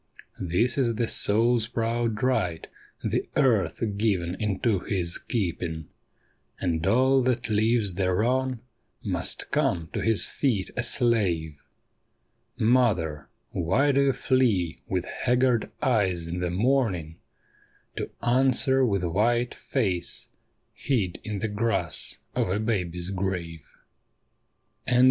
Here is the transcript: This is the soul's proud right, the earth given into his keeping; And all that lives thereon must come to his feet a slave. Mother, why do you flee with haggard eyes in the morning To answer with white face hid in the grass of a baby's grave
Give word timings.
This 0.39 0.79
is 0.79 0.95
the 0.95 1.07
soul's 1.07 1.67
proud 1.67 2.23
right, 2.23 2.65
the 3.03 3.29
earth 3.35 3.83
given 3.97 4.33
into 4.39 4.79
his 4.79 5.19
keeping; 5.19 5.89
And 6.59 6.83
all 6.87 7.21
that 7.21 7.51
lives 7.51 7.93
thereon 7.93 8.61
must 9.03 9.51
come 9.51 9.89
to 9.93 9.99
his 10.01 10.25
feet 10.25 10.71
a 10.75 10.81
slave. 10.81 11.61
Mother, 12.57 13.27
why 13.51 13.91
do 13.91 14.01
you 14.05 14.13
flee 14.13 14.79
with 14.87 15.05
haggard 15.05 15.69
eyes 15.83 16.25
in 16.25 16.39
the 16.39 16.49
morning 16.49 17.17
To 17.97 18.09
answer 18.23 18.83
with 18.83 19.03
white 19.03 19.53
face 19.53 20.29
hid 20.73 21.19
in 21.23 21.37
the 21.37 21.47
grass 21.47 22.17
of 22.35 22.49
a 22.49 22.57
baby's 22.59 23.11
grave 23.11 23.67